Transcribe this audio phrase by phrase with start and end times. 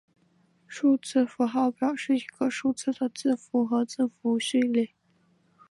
[0.65, 4.95] 数字符号表示一个数字的字符和字符序列。